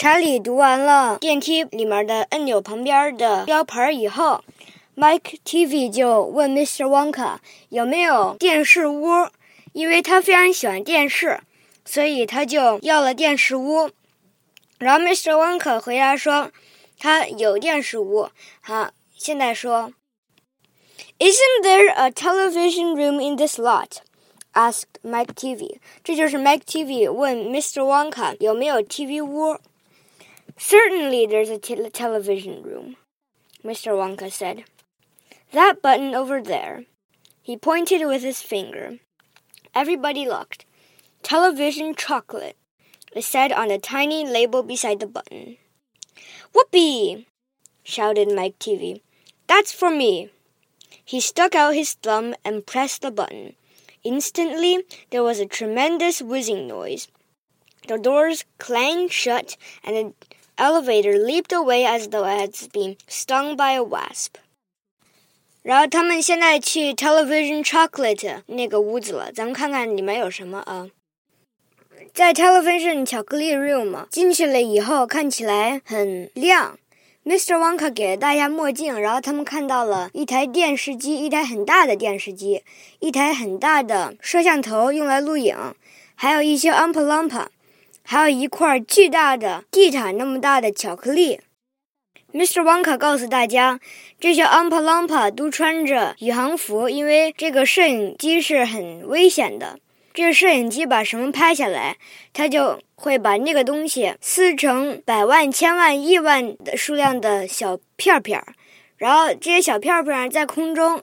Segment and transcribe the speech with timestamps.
[0.00, 4.44] 查理读完了电梯里面的按钮旁边的标牌以后
[4.96, 6.84] ，Mike TV 就问 Mr.
[6.84, 7.38] Wonka
[7.70, 9.28] 有没有电视屋，
[9.72, 11.40] 因为他非常喜欢电视，
[11.84, 13.90] 所以他就要了电视屋。
[14.78, 15.32] 然后 Mr.
[15.32, 16.52] Wonka 回答说
[16.96, 18.28] 他有电视屋。
[18.60, 19.92] 好，现在说
[21.18, 23.96] ，Isn't there a television room in this lot?
[24.52, 25.78] asked Mike TV.
[26.04, 27.82] 这就是 Mike TV 问 Mr.
[27.82, 29.58] Wonka 有没有 TV 屋。
[30.60, 32.96] Certainly there's a te television room,
[33.64, 33.92] Mr.
[33.92, 34.64] Wonka said.
[35.52, 36.84] That button over there.
[37.40, 38.98] He pointed with his finger.
[39.72, 40.64] Everybody looked.
[41.22, 42.56] Television chocolate,
[43.14, 45.58] it said on the tiny label beside the button.
[46.52, 47.26] Whoopee!
[47.84, 49.00] shouted Mike TV.
[49.46, 50.30] That's for me.
[51.04, 53.54] He stuck out his thumb and pressed the button.
[54.02, 57.06] Instantly, there was a tremendous whizzing noise.
[57.86, 60.12] The doors clanged shut, and the
[60.57, 64.35] elevator leaped away as though it had been stung by a wasp.
[65.61, 70.89] 然后他们现在去 Television Chocolate 那个屋子了，咱们看看里面有什么啊？
[72.13, 76.77] 在 Television 巧克力 Room 进去了以后，看起来很亮。
[77.25, 77.55] Mr.
[77.55, 82.61] Wonka 给了大家墨镜，然后他们看到了一台电视机，一台很大的电视机，
[82.99, 85.55] 一台很大的摄像头用来录影，
[86.15, 87.47] 还有一些 Umpa Lumpa。
[88.10, 91.42] 还有一块巨大的地毯那么大的巧克力。
[92.32, 92.62] Mr.
[92.62, 93.80] Wonka 告诉大家，
[94.18, 99.78] 这些 Umpa Lumpa 都穿着宇航服，因为这个摄影机是很危险的。
[100.14, 101.98] 这个摄影机把什么拍下来，
[102.32, 108.54] 它就会把那个东西撕成百万、千万、亿万的数量的小片片儿，
[108.96, 111.02] 然后这些小片片在空中，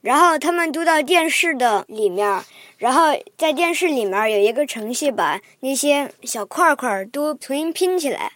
[0.00, 2.42] 然后他们都到电视的里面。
[2.78, 8.34] 然后在电视里面有一个程序，把那些小块块都重新拼起来，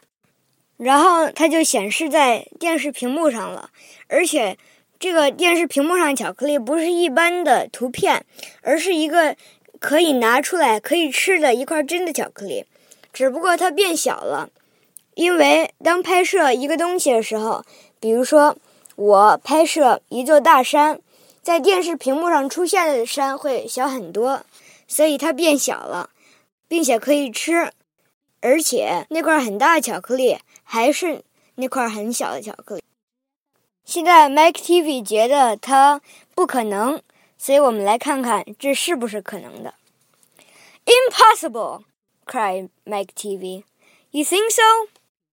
[0.76, 3.70] 然后它就显示在电视屏幕上了。
[4.08, 4.58] 而且
[4.98, 8.26] 这个电视屏幕上巧克力不是一般的图片，
[8.62, 9.36] 而是一个
[9.78, 12.64] 可以拿出来可以吃的一块真的巧克力，
[13.12, 14.50] 只不过它变小了。
[15.14, 17.64] 因为当拍摄一个东西的时候，
[18.00, 18.56] 比如说
[18.96, 20.98] 我拍摄一座大山。
[21.42, 24.44] 在电视屏幕上出现的山会小很多，
[24.86, 26.10] 所以它变小了，
[26.68, 27.72] 并且可以吃，
[28.40, 31.24] 而且那块很大的巧克力还是
[31.56, 32.82] 那块很小的巧克力。
[33.84, 36.00] 现在 Mike TV 觉得它
[36.34, 37.02] 不可能，
[37.36, 39.74] 所以我们来看看这是不是可能的。
[40.86, 41.82] Impossible!
[42.24, 43.64] cried Mike TV.
[44.12, 44.62] You think so?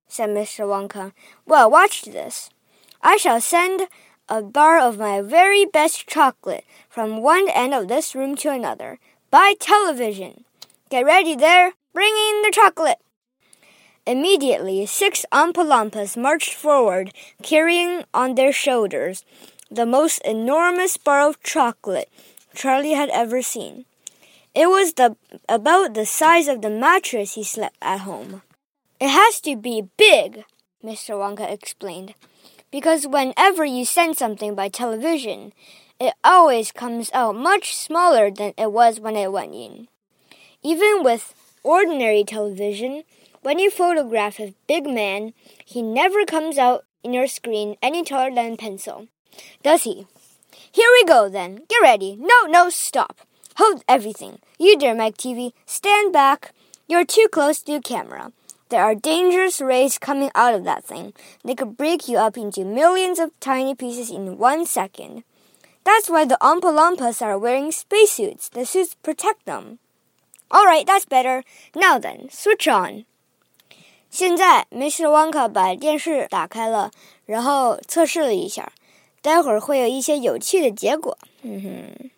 [0.09, 0.65] said Mr.
[0.65, 1.11] Wonka.
[1.45, 2.49] Well, watch this.
[3.01, 3.87] I shall send
[4.29, 8.99] a bar of my very best chocolate from one end of this room to another
[9.31, 10.45] by television.
[10.89, 11.73] Get ready there.
[11.93, 12.99] Bring in the chocolate.
[14.05, 19.25] Immediately, six Oompa marched forward, carrying on their shoulders
[19.71, 22.09] the most enormous bar of chocolate
[22.55, 23.85] Charlie had ever seen.
[24.55, 25.15] It was the,
[25.47, 28.41] about the size of the mattress he slept at home.
[28.99, 30.43] It has to be big,
[30.83, 31.15] Mr.
[31.15, 32.15] Wonka explained
[32.71, 35.53] because whenever you send something by television,
[35.99, 39.87] it always comes out much smaller than it was when it went in.
[40.63, 43.03] Even with ordinary television,
[43.41, 45.33] when you photograph a big man,
[45.65, 49.07] he never comes out in your screen any taller than a pencil,
[49.63, 50.07] does he?
[50.71, 51.63] Here we go then.
[51.67, 52.17] Get ready.
[52.19, 53.21] No, no, stop.
[53.57, 54.39] Hold everything.
[54.57, 56.53] You dear Mike TV, stand back.
[56.87, 58.31] You're too close to the camera.
[58.70, 61.12] There are dangerous rays coming out of that thing.
[61.44, 65.22] They could break you up into millions of tiny pieces in one second.
[65.84, 68.48] That's why the Oompa Loompas are wearing spacesuits.
[68.48, 69.78] The suits protect them.
[70.50, 71.44] All right, that's better.
[71.74, 73.04] Now then, switch on.
[74.10, 75.08] 现在，Mr.
[75.08, 76.90] Wonka 把电视打开了，
[77.26, 78.72] 然后测试了一下，
[79.20, 81.18] 待会儿会有一些有趣的结果。
[81.42, 82.10] 嗯哼。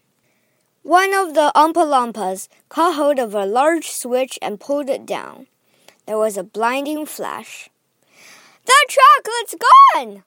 [0.84, 5.47] One of the Oompa Loompas caught hold of a large switch and pulled it down.
[6.06, 7.69] There was a blinding flash.
[8.66, 9.55] The chocolate's
[9.96, 10.23] gone!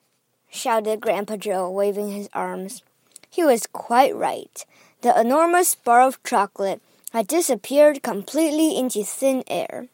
[0.49, 2.81] shouted Grandpa Joe, waving his arms.
[3.29, 4.65] He was quite right.
[5.01, 9.87] The enormous bar of chocolate had disappeared completely into thin air.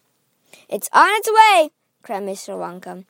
[0.69, 1.71] It's on its way,
[2.03, 2.56] cried Mr.
[2.56, 3.06] Wonka.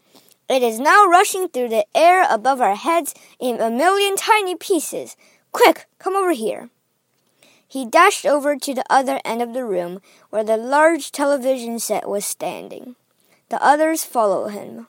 [0.49, 5.15] It is now rushing through the air above our heads in a million tiny pieces.
[5.51, 6.69] Quick, come over here.
[7.71, 12.05] He dashed over to the other end of the room where the large television set
[12.05, 12.97] was standing.
[13.47, 14.87] The others followed him.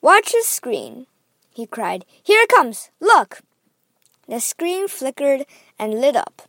[0.00, 1.06] Watch the screen,
[1.54, 2.04] he cried.
[2.20, 2.90] Here it comes!
[2.98, 3.42] Look!
[4.26, 5.46] The screen flickered
[5.78, 6.42] and lit up.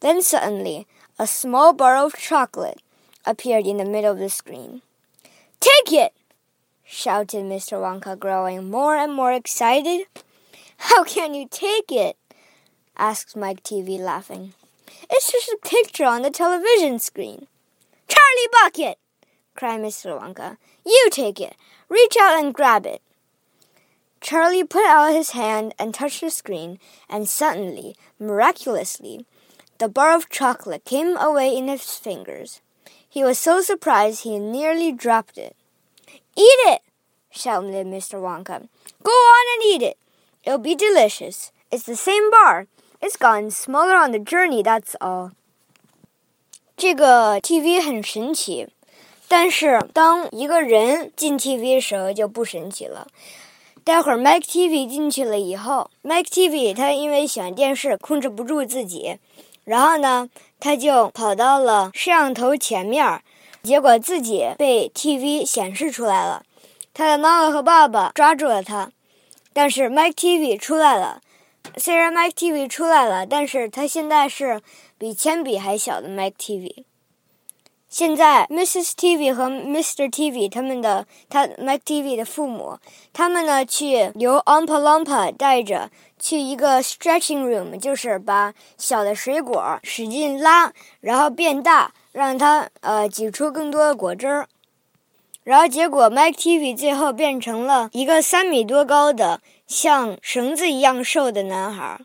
[0.00, 0.86] Then suddenly,
[1.18, 2.82] a small bar of chocolate
[3.24, 4.82] appeared in the middle of the screen.
[5.58, 6.12] Take it!
[6.84, 7.80] shouted Mr.
[7.80, 10.06] Wonka, growing more and more excited.
[10.76, 12.18] How can you take it?
[12.98, 14.52] asked Mike TV, laughing.
[15.10, 17.46] It's just a picture on the television screen.
[18.08, 18.98] Charlie Bucket!
[19.54, 20.18] cried Mr.
[20.18, 20.56] Wonka.
[20.86, 21.56] You take it.
[21.88, 23.02] Reach out and grab it.
[24.20, 29.24] Charlie put out his hand and touched the screen, and suddenly, miraculously,
[29.78, 32.60] the bar of chocolate came away in his fingers.
[33.08, 35.56] He was so surprised he nearly dropped it.
[36.36, 36.82] Eat it!
[37.30, 38.20] shouted Mr.
[38.20, 38.68] Wonka.
[39.02, 39.98] Go on and eat it.
[40.44, 41.52] It'll be delicious.
[41.70, 42.66] It's the same bar.
[43.00, 45.30] It's gone smaller on the journey, that's all.
[46.76, 48.68] 这个 TV 很神奇，
[49.28, 53.06] 但是当一个人进 TV 的时候就不神奇了。
[53.84, 59.18] 待会儿 Mike TV 进去了以后，Mike TV 他因为喜欢电视，控制不住自己，
[59.64, 60.28] 然后呢，
[60.58, 63.22] 他就跑到了摄像头前面，
[63.62, 66.44] 结果自己被 TV 显示出来了。
[66.92, 68.90] 他的妈妈和爸爸抓住了他，
[69.52, 71.22] 但是 Mike TV 出来了。
[71.76, 74.60] 虽然 Mike TV 出来了，但是他现在是
[74.96, 76.84] 比铅笔还小的 Mike TV。
[77.88, 78.90] 现在，Mrs.
[78.90, 80.10] TV 和 Mr.
[80.10, 82.78] TV 他们的他 Mac TV 的父母，
[83.14, 94.46] 他们呢去由 Ompa Lompa 带着去一个 stretching room，就是把小的水果使劲拉，然后变大，让它呃挤出更多的果汁儿。
[95.48, 102.02] 然后结果 Mac TV 最后变成了一个三米多高的像绳子一样瘦的男孩，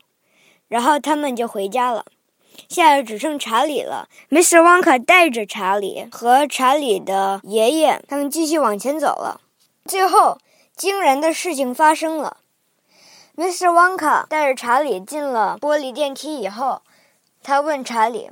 [0.66, 2.06] 然后他们就回家了。
[2.70, 4.08] 现在只剩查理了。
[4.30, 4.62] Mr.
[4.62, 9.42] Wonka 带着查理和查理的爷爷，他们继续往前走了。
[9.84, 10.38] 最后，
[10.74, 12.38] 惊人的事情发生了。
[13.36, 13.66] Mr.
[13.66, 16.80] Wonka 带着查理进了玻璃电梯以后，
[17.42, 18.30] 他问查理：“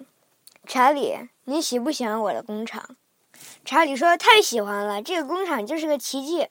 [0.67, 2.97] 查理，你喜不喜欢我的工厂？”
[3.65, 6.49] 查理说：“太喜欢了，这个工厂就是个奇迹。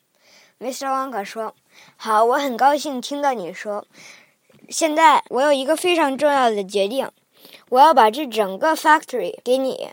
[0.59, 0.87] ”Mr.
[0.87, 1.53] Wonka 说
[1.97, 3.85] ：“好，我很高兴听到你说。
[4.69, 7.09] 现在我有一个非常重要的决定。”
[7.69, 9.89] 我要把这整个 factory 给你，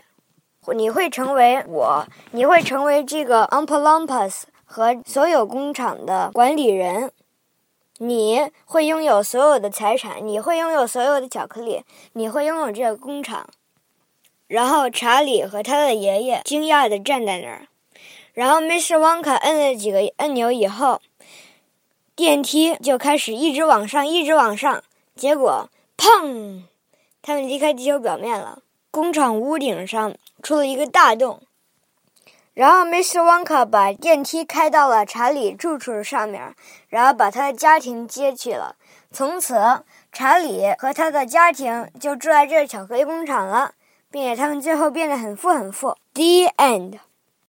[0.75, 7.11] 你会成为我，你会成为这个 Umpa Lumpas 和所有工厂的管理人，
[7.97, 11.83] 你会拥有所有的财产，你会拥有所有的巧克力，
[12.13, 13.49] 你会拥有这个工厂。
[14.49, 17.67] 然后查理和他的爷爷惊讶地站在那儿，
[18.33, 18.97] 然后 Mr.
[18.97, 21.01] Wonka 摁了几个按钮以后，
[22.15, 24.83] 电梯就开始一直往上，一直往上，
[25.15, 26.63] 结果砰！
[27.21, 28.63] 他们离开地球表面了。
[28.89, 31.43] 工厂屋顶上出了一个大洞，
[32.55, 33.19] 然后 Mr.
[33.19, 36.55] Wonka 把电梯开到了查理住处上面，
[36.87, 38.77] 然后把他的家庭接去了。
[39.11, 43.75] 从此，查理和他的家庭就住在这巧克力工厂了，
[44.11, 45.95] 并且他们最后变得很富很富。
[46.13, 46.99] The end.